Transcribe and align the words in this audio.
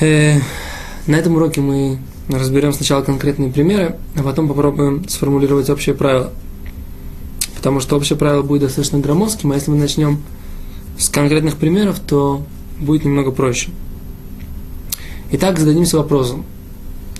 Э, 0.00 0.38
на 1.06 1.16
этом 1.16 1.36
уроке 1.36 1.60
мы 1.60 1.98
разберем 2.28 2.72
сначала 2.72 3.02
конкретные 3.02 3.50
примеры, 3.50 3.96
а 4.14 4.22
потом 4.22 4.48
попробуем 4.48 5.08
сформулировать 5.08 5.70
общее 5.70 5.94
правило. 5.94 6.32
Потому 7.56 7.80
что 7.80 7.96
общее 7.96 8.18
правило 8.18 8.42
будет 8.42 8.62
достаточно 8.62 8.98
громоздким, 8.98 9.52
а 9.52 9.54
если 9.54 9.70
мы 9.70 9.78
начнем 9.78 10.20
с 10.98 11.08
конкретных 11.08 11.56
примеров, 11.56 11.98
то 12.00 12.44
будет 12.78 13.04
немного 13.04 13.30
проще. 13.30 13.70
Итак, 15.32 15.58
зададимся 15.58 15.96
вопросом. 15.96 16.44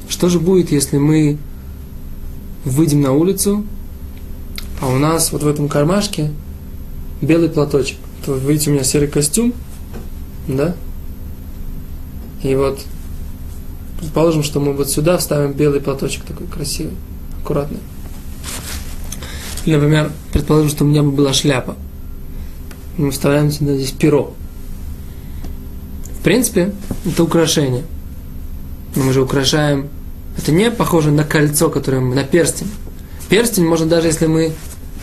Что 0.08 0.28
же 0.28 0.38
будет, 0.38 0.70
если 0.70 0.98
мы 0.98 1.38
выйдем 2.64 3.00
на 3.00 3.12
улицу, 3.12 3.64
а 4.80 4.88
у 4.88 4.98
нас 4.98 5.32
вот 5.32 5.42
в 5.42 5.48
этом 5.48 5.68
кармашке 5.68 6.30
белый 7.22 7.48
платочек. 7.48 7.96
То 8.24 8.34
видите, 8.36 8.70
у 8.70 8.74
меня 8.74 8.84
серый 8.84 9.08
костюм, 9.08 9.54
да? 10.46 10.76
И 12.42 12.54
вот 12.54 12.80
предположим, 14.00 14.42
что 14.42 14.60
мы 14.60 14.72
вот 14.72 14.90
сюда 14.90 15.18
вставим 15.18 15.52
белый 15.52 15.80
платочек 15.80 16.24
такой 16.24 16.46
красивый, 16.46 16.94
аккуратный. 17.42 17.80
Или, 19.64 19.74
например, 19.74 20.12
предположим, 20.32 20.70
что 20.70 20.84
у 20.84 20.86
меня 20.86 21.02
бы 21.02 21.10
была 21.10 21.32
шляпа. 21.32 21.76
Мы 22.96 23.10
вставляем 23.10 23.50
сюда 23.50 23.74
здесь 23.74 23.90
перо. 23.90 24.34
В 26.20 26.22
принципе, 26.22 26.72
это 27.04 27.24
украшение. 27.24 27.84
Но 28.94 29.04
мы 29.04 29.12
же 29.12 29.22
украшаем... 29.22 29.88
Это 30.38 30.52
не 30.52 30.70
похоже 30.70 31.10
на 31.10 31.24
кольцо, 31.24 31.68
которое 31.68 32.00
мы... 32.00 32.14
на 32.14 32.24
перстень. 32.24 32.68
Перстень 33.28 33.64
можно 33.64 33.86
даже, 33.86 34.06
если 34.06 34.26
мы 34.26 34.52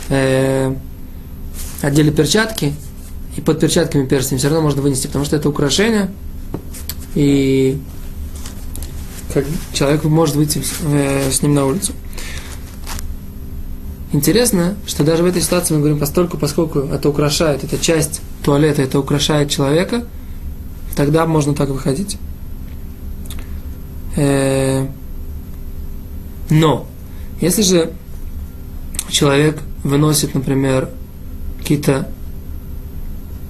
э, 0.09 0.75
одели 1.81 2.12
перчатки, 2.12 2.73
и 3.36 3.42
под 3.42 3.59
перчатками 3.59 4.06
перстень 4.06 4.38
все 4.38 4.47
равно 4.47 4.62
можно 4.64 4.81
вынести, 4.81 5.08
потому 5.08 5.25
что 5.25 5.36
это 5.36 5.50
украшение, 5.50 6.09
и 7.16 7.80
как 9.33 9.45
человек 9.73 10.03
может 10.03 10.36
выйти 10.36 10.64
э, 10.83 11.31
с 11.31 11.42
ним 11.42 11.53
на 11.53 11.66
улицу. 11.66 11.94
Интересно, 14.11 14.75
что 14.86 15.03
даже 15.03 15.23
в 15.23 15.25
этой 15.25 15.41
ситуации 15.41 15.73
мы 15.73 15.80
говорим, 15.80 16.00
постольку, 16.00 16.38
поскольку 16.38 16.80
это 16.80 17.09
украшает, 17.09 17.64
эта 17.64 17.80
часть 17.80 18.22
туалета, 18.44 18.84
это 18.84 19.00
украшает 19.00 19.50
человека, 19.50 20.06
тогда 20.95 21.25
можно 21.25 21.56
так 21.56 21.69
выходить. 21.69 22.17
Э, 24.16 24.86
но, 26.52 26.86
если 27.41 27.64
же 27.64 27.94
человек 29.09 29.59
выносит, 29.84 30.36
например, 30.36 30.89
какие-то, 31.59 32.08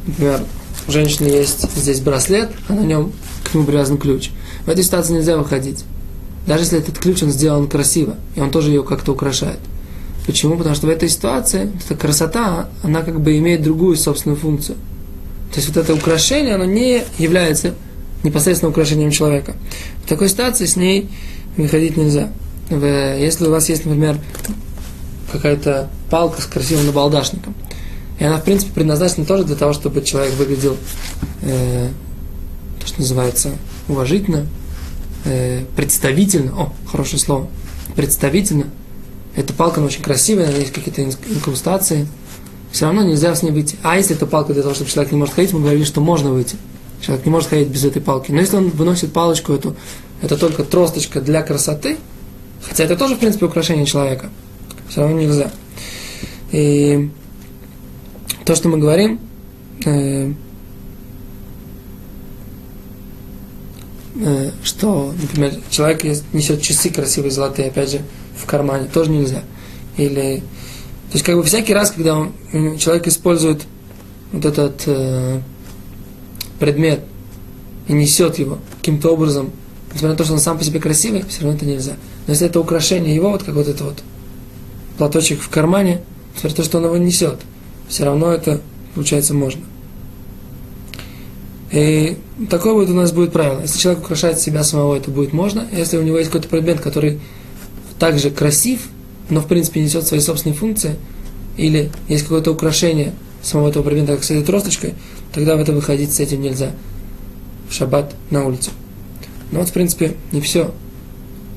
например, 0.07 0.41
у 0.87 0.91
женщины 0.91 1.27
есть 1.27 1.69
здесь 1.75 1.99
браслет, 1.99 2.51
а 2.69 2.73
на 2.73 2.81
нем 2.81 3.11
к 3.53 3.55
нему 3.55 3.65
привязан 3.65 3.97
ключ. 3.97 4.31
В 4.65 4.69
этой 4.69 4.83
ситуации 4.83 5.13
нельзя 5.13 5.37
выходить. 5.37 5.85
Даже 6.47 6.63
если 6.63 6.79
этот 6.79 6.97
ключ, 6.97 7.23
он 7.23 7.31
сделан 7.31 7.67
красиво, 7.67 8.15
и 8.35 8.41
он 8.41 8.51
тоже 8.51 8.71
ее 8.71 8.83
как-то 8.83 9.13
украшает. 9.13 9.59
Почему? 10.25 10.57
Потому 10.57 10.75
что 10.75 10.87
в 10.87 10.89
этой 10.89 11.07
ситуации 11.07 11.71
эта 11.85 11.95
красота, 11.95 12.69
она 12.81 13.01
как 13.01 13.21
бы 13.21 13.37
имеет 13.37 13.61
другую 13.61 13.95
собственную 13.95 14.39
функцию. 14.39 14.75
То 15.53 15.59
есть 15.59 15.67
вот 15.67 15.77
это 15.77 15.93
украшение, 15.93 16.55
оно 16.55 16.65
не 16.65 17.03
является 17.17 17.75
непосредственно 18.23 18.71
украшением 18.71 19.11
человека. 19.11 19.55
В 20.03 20.09
такой 20.09 20.29
ситуации 20.29 20.65
с 20.65 20.75
ней 20.75 21.09
выходить 21.55 21.95
нельзя. 21.95 22.29
Если 22.69 23.45
у 23.45 23.51
вас 23.51 23.69
есть, 23.69 23.85
например, 23.85 24.17
какая-то 25.31 25.89
палка 26.09 26.41
с 26.41 26.45
красивым 26.45 26.87
набалдашником, 26.87 27.53
и 28.19 28.23
она, 28.23 28.37
в 28.37 28.43
принципе, 28.43 28.71
предназначена 28.73 29.25
тоже 29.25 29.43
для 29.43 29.55
того, 29.55 29.73
чтобы 29.73 30.01
человек 30.01 30.33
выглядел, 30.35 30.77
э, 31.41 31.89
что 32.93 33.01
называется, 33.01 33.51
уважительно, 33.87 34.45
э, 35.25 35.63
представительно, 35.75 36.51
о, 36.53 36.73
хорошее 36.87 37.19
слово, 37.19 37.47
представительно. 37.95 38.65
Эта 39.35 39.51
палка 39.53 39.77
она 39.77 39.87
очень 39.87 40.03
красивая, 40.03 40.47
на 40.47 40.51
ней 40.51 40.61
есть 40.61 40.73
какие-то 40.73 41.03
инкрустации. 41.03 42.07
Все 42.71 42.85
равно 42.85 43.03
нельзя 43.03 43.33
с 43.33 43.41
ней 43.41 43.51
выйти. 43.51 43.77
А 43.81 43.97
если 43.97 44.15
эта 44.15 44.27
палка 44.27 44.53
для 44.53 44.61
того, 44.61 44.75
чтобы 44.75 44.89
человек 44.89 45.11
не 45.11 45.17
может 45.17 45.33
ходить, 45.33 45.53
мы 45.53 45.59
говорили, 45.59 45.83
что 45.83 46.01
можно 46.01 46.31
выйти. 46.31 46.55
Человек 47.01 47.25
не 47.25 47.31
может 47.31 47.49
ходить 47.49 47.67
без 47.67 47.83
этой 47.83 48.01
палки. 48.01 48.31
Но 48.31 48.39
если 48.39 48.57
он 48.57 48.69
выносит 48.69 49.11
палочку 49.11 49.53
эту, 49.53 49.75
это 50.21 50.37
только 50.37 50.63
тросточка 50.63 51.19
для 51.19 51.41
красоты, 51.41 51.97
хотя 52.61 52.83
это 52.83 52.95
тоже, 52.95 53.15
в 53.15 53.19
принципе, 53.19 53.47
украшение 53.47 53.85
человека, 53.85 54.29
все 54.87 55.01
равно 55.01 55.19
нельзя. 55.19 55.51
И 56.51 57.09
то, 58.45 58.55
что 58.55 58.69
мы 58.69 58.77
говорим, 58.77 59.19
э, 59.85 60.31
что, 64.63 65.13
например, 65.19 65.55
человек 65.69 66.03
несет 66.33 66.61
часы 66.61 66.89
красивые, 66.89 67.31
золотые, 67.31 67.69
опять 67.69 67.91
же, 67.91 68.01
в 68.37 68.45
кармане, 68.45 68.87
тоже 68.91 69.09
нельзя. 69.09 69.43
Или, 69.97 70.37
то 71.09 71.13
есть, 71.13 71.25
как 71.25 71.35
бы 71.35 71.43
всякий 71.43 71.73
раз, 71.73 71.91
когда 71.91 72.15
он, 72.15 72.33
человек 72.77 73.07
использует 73.07 73.63
вот 74.31 74.45
этот 74.45 74.83
э, 74.87 75.41
предмет 76.59 77.01
и 77.87 77.93
несет 77.93 78.39
его 78.39 78.59
каким-то 78.79 79.11
образом, 79.13 79.51
несмотря 79.93 80.09
на 80.09 80.15
то, 80.15 80.23
что 80.23 80.33
он 80.33 80.39
сам 80.39 80.57
по 80.57 80.63
себе 80.63 80.79
красивый, 80.79 81.23
все 81.27 81.41
равно 81.41 81.57
это 81.57 81.65
нельзя. 81.65 81.93
Но 82.25 82.33
если 82.33 82.47
это 82.47 82.59
украшение 82.59 83.15
его, 83.15 83.29
вот 83.29 83.43
как 83.43 83.55
вот 83.55 83.67
это 83.67 83.83
вот 83.83 84.03
платочек 84.97 85.41
в 85.41 85.49
кармане, 85.49 86.01
несмотря 86.35 86.49
на 86.49 86.55
то, 86.55 86.63
что 86.63 86.77
он 86.77 86.85
его 86.85 86.97
несет, 86.97 87.39
все 87.87 88.05
равно 88.05 88.31
это, 88.31 88.61
получается, 88.95 89.33
можно. 89.33 89.61
И 91.73 92.19
такое 92.51 92.73
вот 92.73 92.87
у 92.87 92.93
нас 92.93 93.11
будет 93.11 93.33
правило. 93.33 93.61
Если 93.61 93.79
человек 93.79 94.03
украшает 94.03 94.39
себя 94.39 94.63
самого, 94.63 94.95
это 94.95 95.09
будет 95.09 95.33
можно. 95.33 95.65
Если 95.75 95.97
у 95.97 96.03
него 96.03 96.19
есть 96.19 96.29
какой-то 96.29 96.47
предмет, 96.47 96.79
который 96.79 97.19
также 97.97 98.29
красив, 98.29 98.81
но 99.29 99.41
в 99.41 99.47
принципе 99.47 99.81
несет 99.81 100.05
свои 100.05 100.19
собственные 100.19 100.55
функции, 100.55 100.95
или 101.57 101.91
есть 102.07 102.23
какое-то 102.23 102.51
украшение 102.51 103.13
самого 103.41 103.69
этого 103.69 103.81
предмета, 103.81 104.13
как 104.13 104.23
с 104.23 104.29
этой 104.29 104.43
тросточкой, 104.43 104.93
тогда 105.33 105.55
в 105.55 105.61
это 105.61 105.73
выходить 105.73 106.13
с 106.13 106.19
этим 106.19 106.41
нельзя. 106.41 106.71
В 107.67 107.73
шаббат 107.73 108.13
на 108.29 108.45
улицу. 108.45 108.69
Но 109.51 109.59
вот, 109.59 109.69
в 109.69 109.73
принципе, 109.73 110.15
не 110.31 110.41
все. 110.41 110.71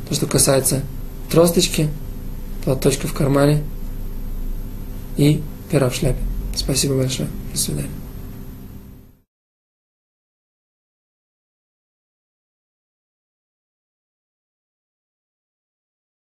То, 0.08 0.14
что 0.14 0.26
касается 0.26 0.82
тросточки, 1.30 1.90
платочка 2.64 3.06
в 3.06 3.12
кармане 3.12 3.62
и 5.18 5.42
пера 5.70 5.90
в 5.90 5.94
шляпе. 5.94 6.20
Спасибо 6.54 6.96
большое. 6.96 7.28
До 7.52 7.58
свидания. 7.58 8.05